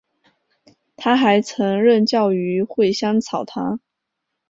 [0.97, 3.79] 他还曾任教于芸香草堂。